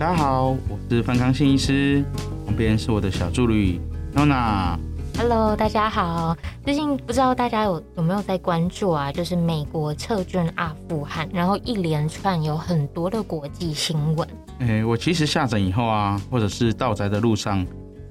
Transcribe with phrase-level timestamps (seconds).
[0.00, 2.02] 大家好，我是范康信医师，
[2.46, 3.78] 旁边是我的小助理
[4.14, 4.78] Nona。
[5.18, 6.34] Hello，大家好。
[6.64, 9.12] 最近不知道大家有有没有在关注啊？
[9.12, 14.26] 就是美国撤军阿富汗，然后一连串有很多的国际新闻。
[14.60, 17.66] 哎、欸，我其实下诊以后啊，或者是到宅的路上，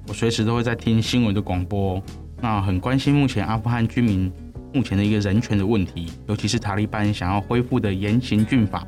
[0.06, 2.00] 我随时都会在听新闻的广播。
[2.40, 4.32] 那很关心目前阿富汗居民
[4.72, 8.86] 目前的一个人权的问题，尤其是塔利班想要恢复的严刑峻法。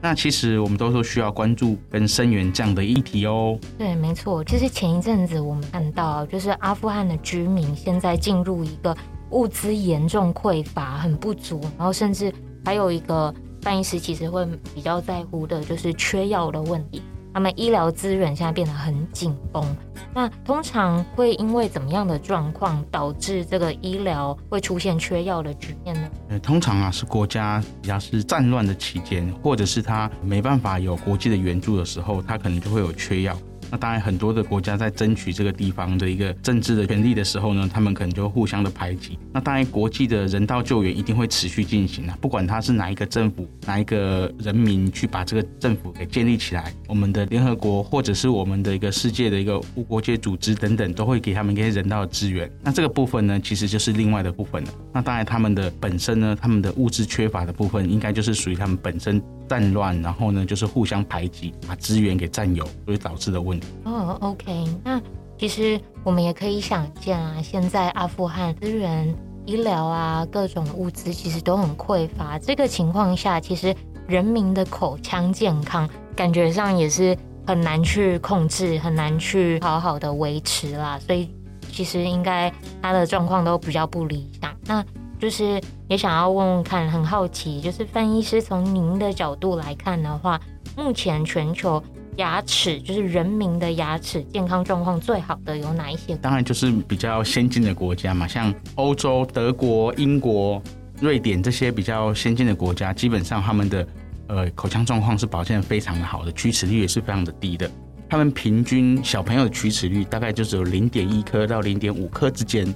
[0.00, 3.58] 那其实我们都说需要关注跟声援这样的议题哦。
[3.76, 4.44] 对，没错。
[4.44, 8.96] 其实前一阵子我们看到，就是阿富汗的居民现在进入一个
[9.30, 12.32] 物资严重匮乏、很不足，然后甚至
[12.64, 17.02] 还有一个翻译师其实会比较在乎的，就是缺药的问题。
[17.38, 19.64] 他们医疗资源现在变得很紧绷，
[20.12, 26.10] 那通常会因为怎么样的状况导致这个医疗会出现缺药的局面呢？
[26.30, 33.38] 呃，通常啊是国家比较是战乱的期间，或者是他没办法有国际的援助的时候，他可能就会有缺药。
[33.70, 39.18] 那当然，很多的国家在争取这个地方的一个政治的权利的时候呢，他们可能就互相的排挤。
[39.32, 52.50] 那当然，国际的人道救援一定会持续进行啊，不管他是哪一个政府、哪一个人民去把这个政府给建立起来，我们的联合国或者是我们的一个世界的一个无国界组织等等，都会给他们一些人道的资源。
[52.62, 54.70] 那这个部分呢，其实就是另外的部分了。
[54.92, 59.22] 那当然，他们的本身呢，他们的物质缺乏的部分，应该就是属于他们本身。
[59.48, 63.66] 战乱，然后呢，就是互相排挤，把资源给占有，所以导致的问题。
[63.84, 65.00] 哦，OK，那
[65.38, 69.12] 其实我们也可以想见啊，现在阿富汗资源、
[69.46, 72.38] 医疗啊，各种物资其实都很匮乏。
[72.38, 73.74] 这个情况下，其实
[74.06, 80.98] 人民的口腔健康感觉上也是很难去控制，很难去好好的维持啦。
[80.98, 81.30] 所以
[81.70, 84.54] 其实应该他的状况都比较不理想。
[84.66, 84.84] 那
[85.18, 90.40] 就是也想要问问看，很好奇，就是范医师从您的角度来看的话，
[90.76, 91.82] 目前全球
[92.16, 96.16] 牙齿就是人民的牙齿健康状况最好的有哪一些？
[96.18, 100.62] 当然就是比较先进的国家嘛，像欧洲、德国、英国、
[101.00, 103.88] 瑞典这些比较先进的国家，基本上他们的
[104.28, 107.68] 呃口腔状况是保健得非常的好的，龋齿率也是非常的低的。
[108.08, 112.72] 他们平均小朋友的龋齿率大概就只有零点一颗到零点五颗之间，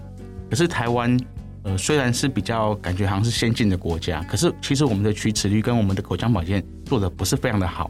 [0.50, 1.16] 可是台湾。
[1.64, 7.88] 呃，虽然是比较感觉好像是先进的国家，可是其实我们的龋齿率跟我们的口腔保健做的不是非常的好。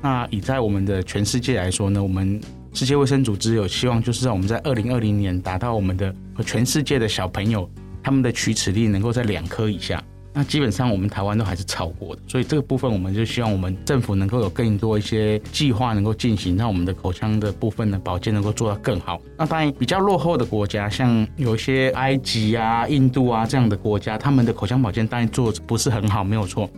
[0.00, 2.40] 那以在我们的全世界来说呢，我们
[2.72, 6.14] 世界卫生组织有希望就是让我们在二零二零年达到我们的
[6.46, 7.68] 全世界的小朋友
[8.02, 10.00] 他们的龋齿率能够在两颗以下。
[10.38, 19.20] 那基本上我们台湾都还是超过的，所以这个部分我们就希望我们政府能够有更多一些计划能够进行，让我们的口腔的部分的保健能够做到更好。
[19.36, 26.70] 那当然比较落后的国家，像有一些埃及啊、印度啊这样的国家，他们的口腔保健当然做的不是很好，没有错。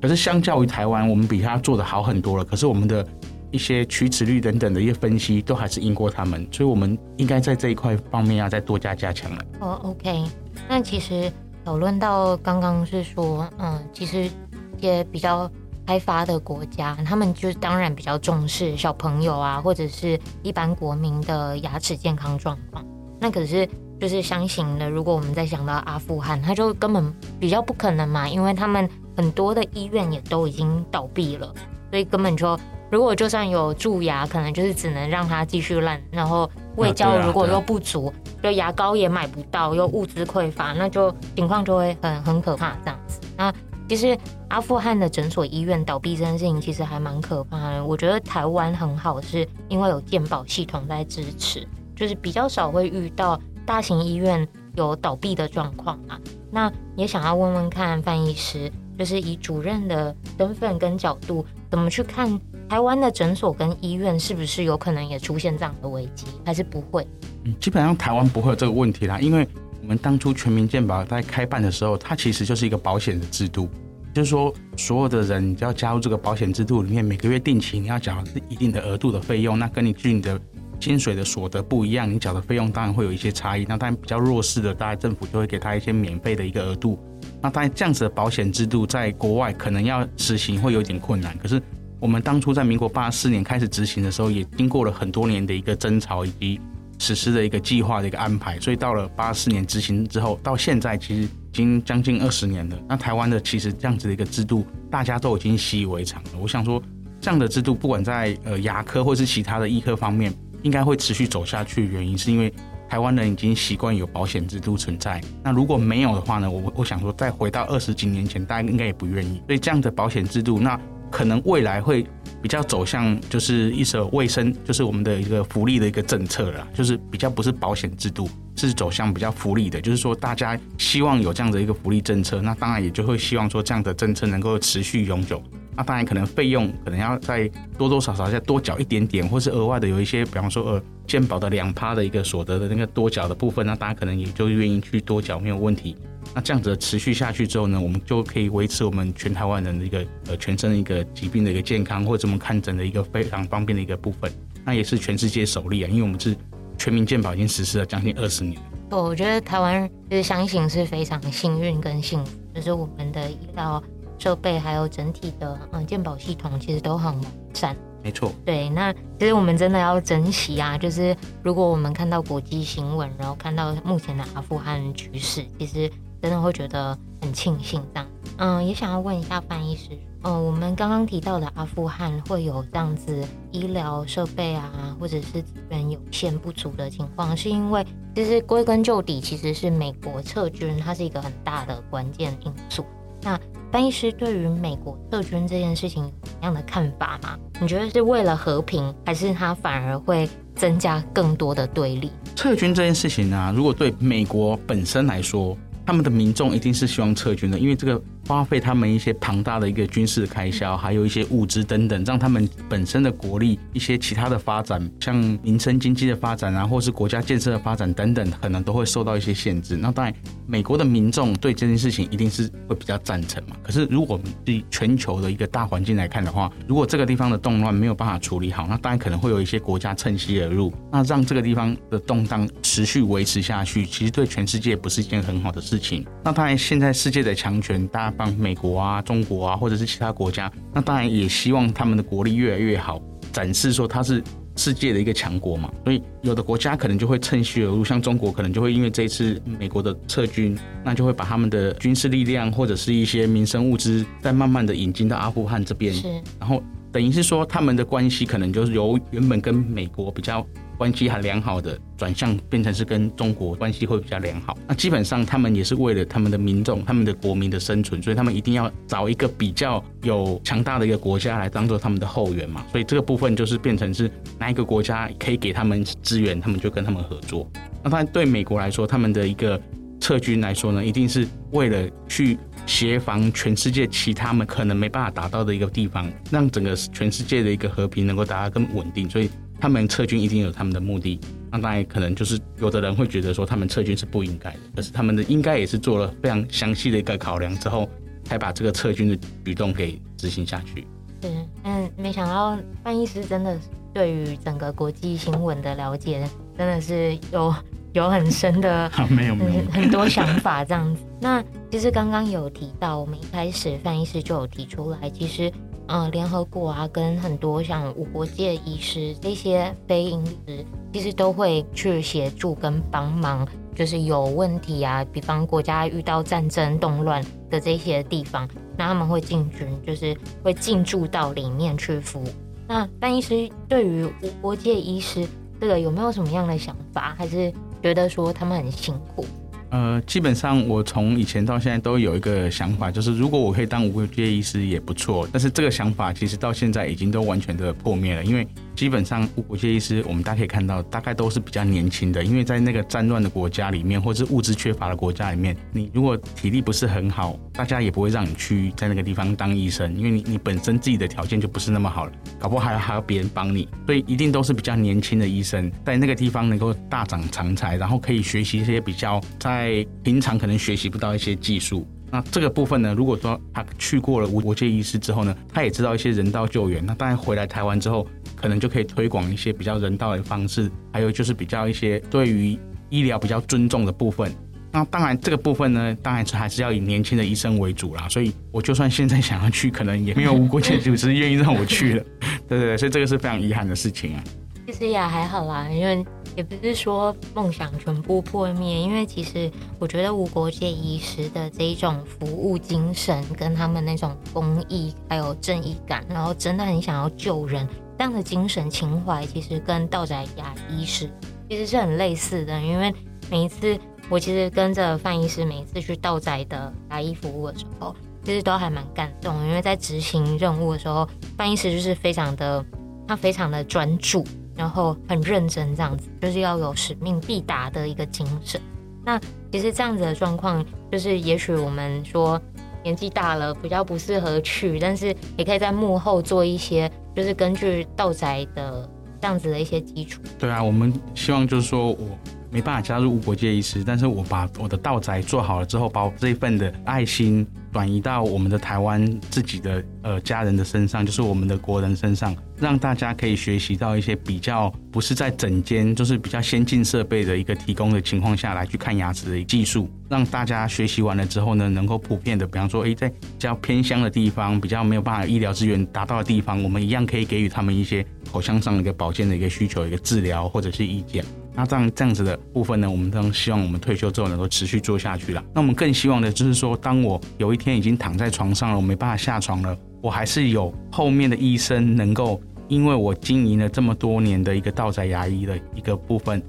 [0.00, 2.44] 可是相较于台湾，我们比他做的好很多了。
[2.44, 3.04] 可是我们的
[3.50, 9.44] 一些龋齿率等等的一些分析，都还是赢过他们，所以我们应该在这一块方面要再多加加强了。
[9.58, 10.22] 哦，OK，
[10.68, 11.28] 那其实。
[11.68, 15.50] 讨论到刚刚是说，嗯，其实一些比较
[15.86, 22.82] 开发的国家，他们就是当然比较重视小朋友啊，或者是一般国民的牙齿健康状况。
[23.20, 23.68] 那可是
[24.00, 31.52] 就是相形的，如果我们再想到阿富汗，他就根本比较不可能嘛，因为他们很多的医院也都已经倒闭了，
[31.90, 32.58] 所以根本就
[32.90, 36.50] 如果就算有蛀牙，可能就是只能让它继续烂，然后。
[36.76, 43.18] 胃胶如果又不足，就牙膏也买不到，又物资匮乏，那就情况就会很很可怕这样子。
[43.36, 43.52] 那
[43.88, 44.16] 其实
[44.46, 47.84] 阿富汗的诊所医院倒闭这件事情，其实还蛮可怕的。
[47.84, 51.66] 我觉得台湾很好，是因为有健保系统在支持，
[51.96, 56.16] 就是比较少会遇到大型医院有倒闭的状况啊。
[56.52, 62.40] 那也想要问问看范医师，就是以主任的身份跟角度，怎么去看？
[62.68, 67.06] 台湾的诊所跟医院是不是有可能也出现这样的危机，还是不会？
[67.44, 69.48] 嗯，基本上台湾不会有这个问题啦，因为
[69.80, 73.70] 我们当初全民健保在开办的时候，它其实就是一个保险的制度，
[74.12, 80.38] 就是说所有的人你只要加入这个保险制度里面，每个月定期你要缴一定的额度的费用，那跟你据你的
[80.78, 83.64] 薪水的所得不一样，你缴的费用当然会有一些差异。
[83.66, 86.98] 那当然比较弱势的，大家政府就会给他一些免费的一个额度。
[87.40, 91.62] 那当然这样子的保险制度在国外可能要实行会有点困难，可是。
[92.00, 96.60] 我们当初在民国八十四年开始执行的时候，也经过了很多年的一个争吵以及
[96.98, 102.78] 实施的一个计划的一个安排，所以到了八四年执行之后，到现在其实已经将近二十年了。
[102.88, 106.30] 那台湾的其实这样子的一个制度，大家都已经习以为常了。
[106.40, 106.80] 我想说，
[107.20, 111.84] 这样的制度不管在呃牙科或是其他的医科方面，应该会持续走下去。
[111.86, 112.52] 原因是因为
[112.88, 115.20] 台湾人已经习惯有保险制度存在。
[115.42, 119.42] 那如果没有的话呢，我我想说，再回到二十几年前，大家应该也不愿意。
[119.46, 120.80] 所以这样的保险制度，那。
[121.10, 122.06] 可能未来会
[122.40, 135.42] 比较走向就是一手卫生，就是我们的一个福利的一个政策了，就是比较不是保险制度，是走向比较福利的，就是说大家希望有这样的一个福利政策，那当然也就会希望说这样的政策能够持续永久。
[135.78, 137.48] 那当然可能费用可能要再
[137.78, 145.94] 多多少少再多缴一点点，或是额外的有一些，比方说呃健保的两趴的一个所得的那个多缴的部分，那大家可能也就愿意去多缴没有问题。
[146.34, 154.28] 那这样子持续下去之后呢，我们就可以维持我们全台湾人的一个呃全身的一个疾病的一个健康，或者我们看诊的一个非常方便的一个部分。
[154.64, 156.36] 那也是全世界首例啊，因为我们是
[156.76, 158.60] 全民健保已经实施了将近二十年。
[158.90, 163.80] 我觉得台湾就是相信是非常幸运跟幸福，就是我们的医疗。
[164.18, 167.24] 设备还有整体的嗯鉴保系统其实都很完
[167.54, 168.32] 善，没错。
[168.44, 178.08] 对，那其实我们真的要珍惜啊，就是如果我们看到国际新闻，然后看到目前的阿富汗局势，其实真的会觉得很庆幸这样。
[178.38, 179.90] 嗯，也想要问一下范医师，
[180.22, 187.84] 嗯，我们刚刚提到的阿富汗会有这样子医疗设备啊，或者是资源有限不足的情况，是因为
[188.14, 192.84] 其实归根究底，其实是美国撤军，它是一个很大的关键因素。
[193.22, 193.36] 那
[193.70, 197.38] 翻译师对于美国撤军这件事情有什么样的看法吗？
[197.60, 202.10] 你觉得是为了和平，还是他反而会增加更多的对立？
[202.34, 205.54] 撤军这件事情呢、如果对美国本身来说，
[205.84, 208.02] 他们的民众一定是希望撤军的，因为这个。
[208.26, 219.76] 花费他们一些庞大的一个军事开销，还有一些物资等等，让他们本身的国力、一些其他的发展，像民生经济的发展啊，或是国家建设的发展等等，可能都会受到一些限制。
[219.76, 220.14] 那当然，
[220.46, 223.56] 美国的民众对这件事情一定是会比较赞成嘛。
[223.62, 236.04] 可是，如果我们以全球的一个大环境来看的话，如果这个地方的动乱没有办法处理好，那当然可能会有一些国家趁虚而入，那让这个地方的动荡持续维持下去，其实对全世界不是一件很好的事情。
[236.24, 243.00] 那当然，现在世界的强权，大帮美国啊、中国啊，或者是其他国家，那当然也希望他们的国力越来越好，
[243.32, 244.22] 展示说他是
[244.56, 245.72] 世界的一个强国嘛。
[245.84, 255.94] 所以有的国家可能就会趁虚而入，像中国可能就会因为这一次美国的撤军，那就会把他们的军事力量或者是一些民生物资再慢慢的引进到阿富汗这边，
[256.38, 256.62] 然后
[256.92, 260.46] 等于是说他们的关系可能就是由原本跟美国比较。
[260.78, 272.64] 关系还良好的转向变成是跟中国关系会比较良好，那基本上他们也是为了他们的民众、他们的国民的生存，所以他们一定要找一个比较有强大的一个国家来当做他们的后援嘛。
[272.70, 274.08] 所以这个部分就是变成是
[274.38, 277.50] 哪一个国家可以给他们资源，他们就跟他们合作。
[277.82, 279.60] 那当然对美国来说，他们的一个
[279.98, 289.28] 撤军来说呢，一定是为了去协防全世界其他们可能没办法达到的一个地方，让整个全世界的一个和平能够达到更稳定，所以。
[289.60, 291.18] 他们撤军一定有他们的目的，
[291.50, 297.88] 那当然可能就是有的人会觉得说他们撤军是不应该的，可是他们的应该也是做了非常详细的一个考量之后，
[298.24, 300.86] 才把这个撤军的举动给执行下去。
[301.22, 301.28] 是，
[301.64, 303.58] 嗯，没想到范医师真的
[303.92, 306.24] 对于整个国际新闻的了解，
[306.56, 307.52] 真的是有
[307.94, 311.02] 有很深的， 没有没有很多想法这样子。
[311.20, 315.52] 那其实刚刚有提到，我们一开始范医师就有提出来，其实。
[315.88, 328.46] 嗯，联合国啊，跟很多像无国界医师这些非营利，其实都会去协助跟帮忙，就是有问题啊，比方国家遇到战争动乱的这些地方，
[328.76, 332.26] 那他们会进军，就是会进驻到里面去服务。
[332.66, 335.26] 那范医师对于无国界医师
[335.58, 337.50] 这个有没有什么样的想法，还是
[337.82, 339.24] 觉得说他们很辛苦？
[339.70, 345.28] 呃，基本上我从以前到现在都有一个想法，就是如果我可以当无国界医师也不错。
[345.30, 369.58] 但是这个想法其实到现在已经都完全的破灭了，因为基本上无国界医师我们大家可以看到，大概都是比较年轻的，因为在那个战乱的国家里面，或是物资缺乏的国家里面，你如果体力不是很好，大家也不会让你去在那个地方当医生，因为你你本身自己的条件就不是那么好了，搞不好还要还要别人帮你，所以一定都是比较年轻的医生在那个地方能够大展长才，然后可以学习一些比较在。
[369.58, 382.56] 在平常可能学习不到一些技术，那这个部分呢，如果说他去过了无国界医师之后呢，他也知道一些人道救援，那当然回来台湾之后，可能就可以推广一些比较人道的方式，还有就是比较一些对于
[382.88, 384.32] 医疗比较尊重的部分。
[384.70, 388.08] 那当然这个部分呢，当然是还是要以年轻的医生为主啦。
[388.08, 392.04] 所以我就算现在想要去，可能也没有无国界组织愿意让我去了。
[392.48, 394.24] 对对对，所以这个是非常遗憾的事情啊。
[394.66, 396.04] 其实也还好啦，因为。
[396.36, 407.66] 也不是说梦想全部破灭，因为其实我觉得无国界医师的这一种服务精神，跟他们那种公益还有正义感，然后真的很想要救人
[407.98, 411.10] 这样的精神情怀，其实跟道宅牙医师
[411.50, 412.62] 其实是很类似的。
[412.62, 412.94] 因为
[413.28, 413.76] 每一次
[414.10, 422.64] 我其实跟着范医师每次去道宅的牙医服务的时候，其实都还蛮感动，因为在执行任务的时候，范医师就是非常的，
[423.06, 424.24] 他非常的专注，
[424.56, 428.58] 然后很认真，这样子就是要有使命必达的一个精神。
[429.04, 429.20] 那
[429.52, 432.40] 其实这样子的状况，就是也许我们说
[432.82, 438.88] 年纪大了比较不适合去，但是也可以在幕后做一些，就是根据道宅的
[439.20, 440.22] 这样子的一些基础。
[440.38, 442.18] 对啊，我们希望就是说我。
[442.58, 471.24] 没办法加入无国界医师，但是我把我的道宅做好了之后，把我这一份的爱心转移到我们的台湾自己的呃家人的身上，就是我们的国人身上，让大家可以学习到一些比较不是在整间，就是比较先进设备的一个提供的情况下来去看牙齿的技术，让大家学习完了之后呢，能够普遍的，比方说，诶，在比较偏乡的地方，比较没有办法医疗资源达到的地方，我们一样可以给予他们一些口腔上的一个保健的一个需求，一个治疗或者是意见。
[471.58, 475.42] 那这样这样子的部分呢，我们都希望我们退休之后能够持续做下去了。
[475.52, 486.40] 那我们更希望的就是说，当我有一天已经躺在床上了，我没办法下床了，我还是有后面的医生能够，因为我经营了这么多年的一个道宅牙医的一个部分，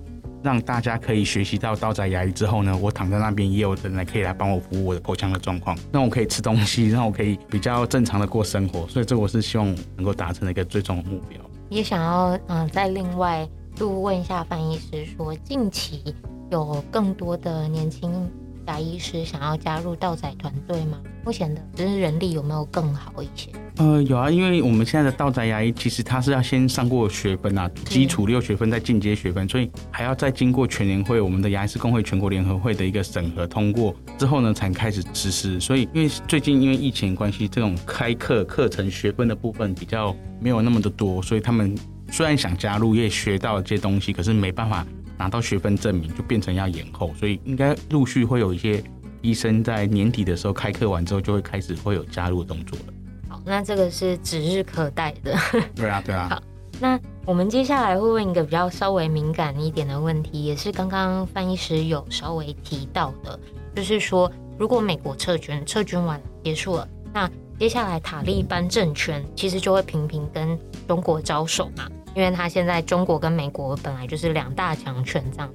[0.43, 8.87] 让大家可以学习到道宅牙医之后呢，我躺在那边也有人来可以来帮我服务我的口腔的状况，让我可以吃东西，让我可以比较正常的过生活。
[8.87, 11.41] 所以这我是希望能够达成的一个最终的目标。
[11.69, 13.49] 也想要嗯，在另外。
[13.79, 16.13] 就问一下范医师说，近期
[16.51, 18.29] 有更多的年轻
[18.69, 20.99] 牙医师想要加入道宅团队吗？
[21.25, 23.49] 目前的就是人力有没有更好一些？
[23.77, 35.59] 呃，有啊，因为我们现在的道宅牙医其实他是要先上过学分啊，基础六学分再进阶学分，所以还要再经过全联会我们的牙医师工会全国联合会的一个审核通过之后呢，才开始实施。
[35.59, 41.75] 所以因为最近因为疫情关系，这种开课课程学分的部分比较没有那么的多，所以他们。
[42.11, 44.83] 虽然想加入，也学到这些东西，可是没办法
[45.19, 47.13] 拿到学分证明，就变成要延后。
[47.13, 48.83] 所以应该陆续会有一些
[49.21, 52.93] 医生在年底的时候开课完之后，就会开始会有加入的动作了。
[53.27, 55.37] 好，那这个是指日可待的。
[55.75, 56.29] 对啊，对啊。
[56.31, 56.41] 好，
[56.79, 63.37] 那我们接下来会问一个比较稍微敏感一点的问题，也是刚刚范医师有稍微提到的，
[63.75, 70.57] 就是说，如果美国撤军，撤军完结束了，那接下来塔利班政权其实就会频频跟
[70.87, 71.89] 中国招手嘛。
[72.15, 75.49] 因为他现在中国跟美国本来就是两大强权这样，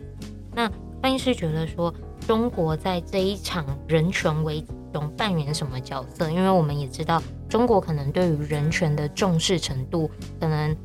[0.54, 0.70] 那
[1.02, 1.92] 范医师觉得说
[2.26, 6.30] 中国在这一场人权危机中扮演什么角色？
[6.30, 10.76] 因为我们也知道中国可能对于人权的重视程度可能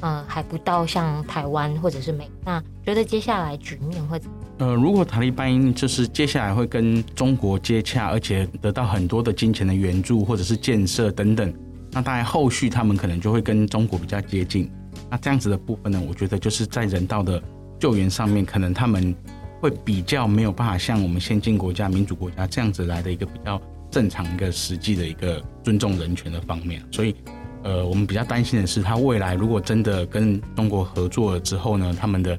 [0.00, 2.28] 呃还不到像台湾或者是美。
[2.44, 4.36] 那觉得接下来局面会怎么？
[4.58, 11.54] 呃，如果塔利班就是接下来会跟中国接洽，而且得到很多的金钱的援助或者是建设等等，
[11.92, 14.68] 那当然后续他们可能就会跟中国比较接近。
[15.10, 17.42] 那这样子的部分呢，我觉得就是在人道的
[17.78, 19.14] 救援上面，可能他们
[19.60, 23.60] 会比较没有办法像我们先进国家、民主国家这样子来的一个比较
[23.90, 26.82] 正常一个实际的一个尊重人权的方面。
[26.92, 27.14] 所以，
[27.62, 32.38] 呃，我们比较担心的是，他未来如果真的跟中国合作了之后呢，他们的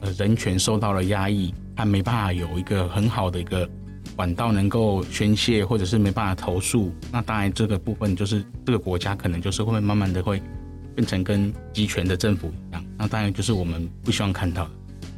[0.00, 3.68] 呃人权受到了压抑，他没办法有一个很好的一个
[4.16, 6.92] 管道能够宣泄，或者是没办法投诉。
[7.12, 10.42] 那当然，这个部分就是这个国家可能就是会慢慢的会。
[10.98, 14.70] 变成跟集权的政府一样，那当然就是我们不希望看到的。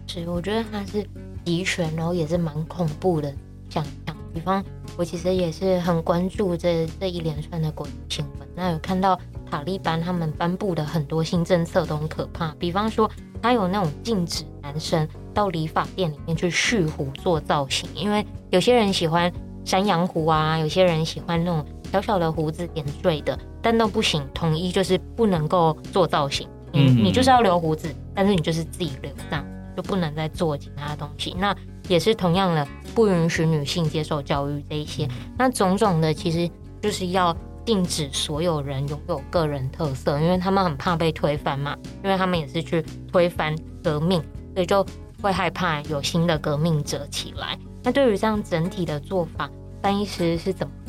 [0.06, 1.02] 是，我觉得它是
[1.42, 3.34] 集权，然后也是蛮恐怖的
[3.70, 4.14] 想象。
[4.34, 4.62] 比方，
[4.98, 9.18] 我其实也是很关注这这一连串的国际新闻，那有看到
[9.50, 12.54] 塔利班他们颁布的很多新政策都很可怕。
[12.58, 13.10] 比方说，
[13.40, 19.32] 他有那种禁止男生到理发店里面去蓄胡做造型，因为有些人喜欢
[19.64, 23.38] 山羊胡啊，有些人喜欢那种小小的胡子点缀的。
[23.62, 26.48] 但都不行，统一就是不能够做造型。
[26.72, 29.44] 嗯，你就是要留胡子，但是你就是自己留这样，
[29.76, 31.36] 就不能再做其他东西。
[31.38, 31.54] 那
[31.88, 35.08] 也是同样的，不允许女性接受教育这一些。
[35.36, 36.48] 那种种的，其实
[36.80, 42.82] 就是要禁止所有人拥有个人特色，因为他们很怕被推翻嘛，因为他们也是去
[43.12, 44.22] 推翻革命，
[44.54, 44.86] 所以就
[45.20, 47.58] 会害怕有新的革命者起来。
[47.82, 49.50] 那对于这样整体的做法，
[49.82, 50.79] 翻译师是怎么看？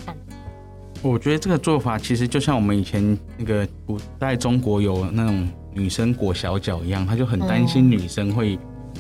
[1.04, 8.58] 我觉得这个做法其实就像我们以前那个古代中国有那种女生裹小脚一样，他就很担心女生会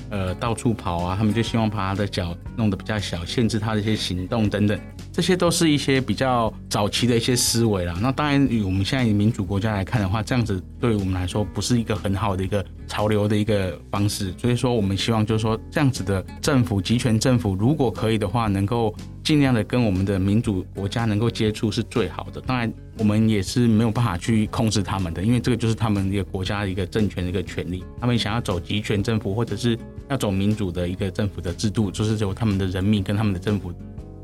[0.10, 4.80] 呃到处跑啊，他们就希望把她的脚弄得比较小，限制她的一些行动等等。
[5.12, 7.94] 这些都是一些比较早期的一些思维啦。
[8.02, 14.34] 那当然，以我们现在民主国家来看的话，这样子对于我们来说不是一个很好的一个潮流的一个方式。
[14.38, 22.40] 所以说，我们希望就是说，这样子的政府集权政府，如果可以的话，能够尽量的跟我们的民主国家能够接触是最好的。
[22.40, 27.84] 当然，我们也是没有办法去控制他们的，因为这个就是他们一个国家的一个政权的一个权利。
[28.00, 29.78] 他们想要走集权政府，或者是
[30.10, 33.74] 要走民主的一个政府的制度，就是由他们的人民跟他们的政府。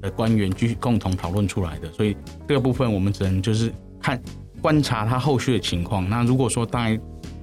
[0.01, 2.15] 的官员去共同讨论出来的，所以
[2.47, 4.21] 这个部分我们只能就是看
[4.61, 6.09] 观察他后续的情况。
[6.09, 6.99] 那如果说当然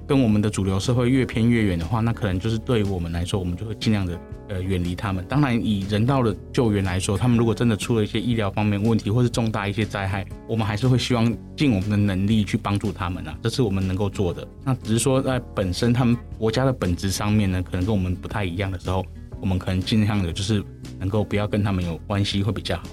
[0.07, 4.19] 跟我们的主流社会越偏越远的话，那可能就是对于我们来说，我们就会尽量的
[4.49, 5.25] 呃远离他们。
[5.27, 14.47] 当然以人道的救援来说，他们如果真的出了一些医疗方面问题，或是重大一些灾害，我们还是会希望尽我们的能力去帮助他们啊，这是我们能够做的。
[14.63, 19.03] 那只是说在本身他们国家的本质上面呢，可能跟我们不太一样的时候，
[19.41, 20.63] 我们可能尽量的就是
[20.99, 22.83] 能够不要跟他们有关系会比较好。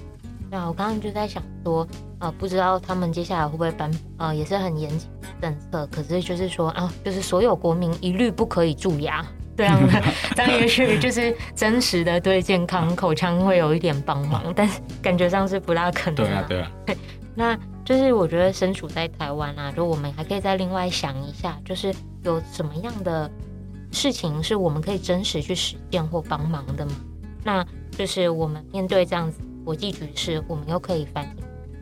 [0.49, 1.87] 对啊，我刚刚就在想说，
[2.19, 5.87] 呃，不知道他们接下来会不会颁，呃，也是很严谨的政策。
[5.87, 9.25] 可是就是说啊，就是所有国民一律不可以蛀牙，
[9.57, 10.03] 这样的，
[10.35, 16.15] 这样也许就是真实的对健康口腔会有一点帮忙， 但是感觉上是不大可能。
[16.17, 16.71] 对啊，对啊。
[16.85, 16.97] 对，
[17.33, 21.91] 那就是我觉得身处在台湾啊，就我们还可以再另外想一下，就是
[22.21, 23.27] 有什么样的
[23.91, 26.91] 事情是我们可以真实去实践或帮忙的吗？
[27.43, 29.39] 那就是我们面对这样子。
[29.65, 31.31] 国际局势，我们又可以反映。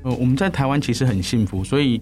[0.03, 1.99] 呃，我们在台湾其实很幸福，所以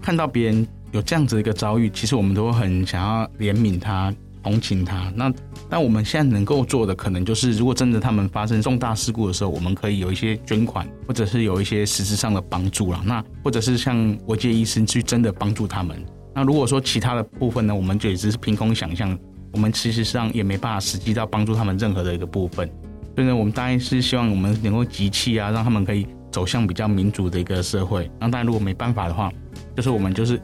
[0.00, 5.12] 看到别人有这样子的一个遭遇，其实我们都很想要怜悯他、同情他。
[5.16, 5.32] 那
[5.68, 13.02] 那我们现在能够做的，可能就是如果真的他们发生重大事故的时候，我们可以有一些捐款，或者是有一些实质上的帮助了。
[13.04, 16.00] 那或者是像国际医生去真的帮助他们。
[16.32, 19.18] 那如果说其他的部分呢，我们就也只是凭空想象，
[19.52, 22.70] 我们其实上也没办法实际到帮助他们任何的一个部分。
[23.16, 28.10] 所以呢，我们当然是希望我们能够集气啊，让他们可以走向比较民主的一个社会。
[28.20, 29.32] 那当然，如果没办法的话，
[29.74, 30.38] 就是我们就是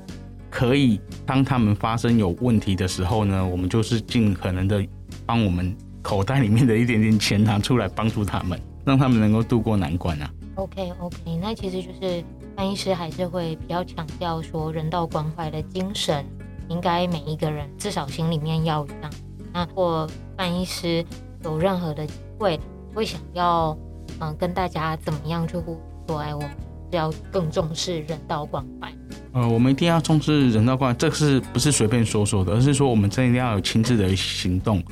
[0.49, 4.83] 可以当他们发生有问题的时候呢，我们就是尽可能的
[5.27, 10.31] 帮我们口袋里面的一点点钱拿出来帮助他们，让他们能够度过难关啊。
[10.55, 12.25] OK OK，那其实就是
[12.57, 16.25] 范医师还是会比较强调说，人道关怀的精神
[16.69, 19.11] 应该每一个人至少心里面要有这样。
[19.53, 21.05] 那或范医师
[21.45, 22.15] 有任何的机。
[22.39, 22.59] 会
[22.93, 23.77] 会想要
[24.21, 26.51] 嗯跟大家怎么样去互说，哎，我们
[26.91, 28.93] 是要更重视人道关怀。
[29.33, 32.53] 呃，我们一定要重视人道关怀，这是不是随便说说的？
[32.53, 34.83] 而是说我们真的一定要有亲自的行动。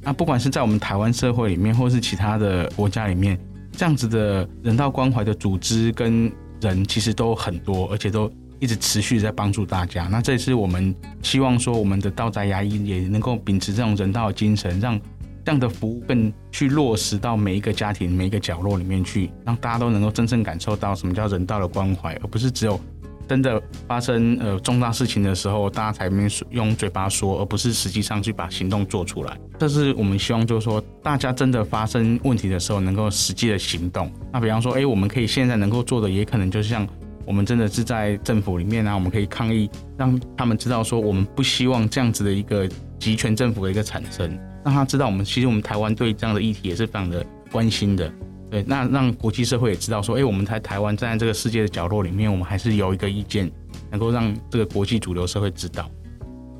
[0.00, 3.38] 那不管是在我们台湾社会里面，或是其他的国家里面，
[3.72, 10.08] 这样子的人道关怀的组织跟人其实都很多，而且都一直持续在帮助大家。
[10.08, 14.98] 那这也是我们希望说，我们的到宅牙医也能够秉持这种人道的精神，让。
[15.44, 22.80] 这样的服务更去落实到每一个家庭、每一个角落里面去，让大家都能够真正感受到什么叫人道的关怀，而不是只有
[23.28, 29.36] 真的发生呃重大事情的时候，大家才没用嘴巴说，而不是实际上去把行动做出来。
[29.58, 34.10] 这是我们希望，就是说大家真的发生问题的时候，能够实际的行动。
[34.32, 36.86] 那比方说，哎，我们可以现在能够做的，也可能就像
[37.24, 44.38] 我们真的是在政府里面啊，我们可以抗议，让他们知道说，我们不希望这样子的一个集权政府的一个产生。
[44.64, 48.10] 让他知道，我们其实我们台湾对这样的议题也是非常的关心的。
[48.50, 53.50] 对，那让国际社会也知道说，哎，我们在台湾站在这个世界的角落里面，我们还是有一个意见，
[53.90, 55.90] 能够让这个国际主流社会知道。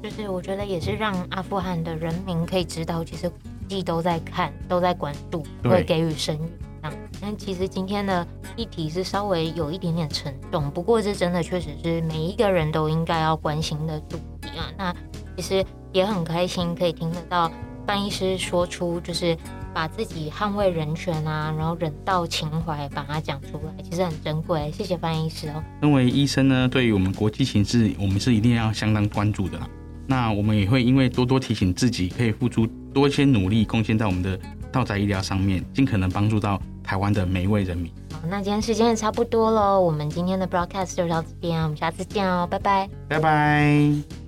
[0.03, 6.49] 就是我觉得也是让阿富汗的人民可以知道，其实国际都在看，都在关注，会给予声援。
[6.83, 14.68] 这样，但其实今天的议题是稍微有一点点沉重，不过这真的确实是每一个人都应该要关心的主题啊。
[14.77, 14.94] 那
[15.37, 17.50] 其实也很开心可以听得到。
[17.87, 19.37] 范医师说出，就是
[19.72, 24.72] 把自己捍卫人权啊，然后人道情怀把它讲出来，其实很珍贵。
[24.72, 25.62] 谢谢范医师哦。
[25.80, 29.59] 身为医生呢，对于我们国际形势，我们是一定要相当关注的。
[30.07, 34.38] 那我们也会因为多多提醒自己，可以付出多一些努力，贡献在我们的
[34.72, 37.92] 道宅医疗上面，尽可能帮助到台湾的每一位人民。
[38.12, 44.23] 好，那今天时间也差不多了，我们今天的 broadcast 就到这边，我们下次见哦，拜拜，拜拜。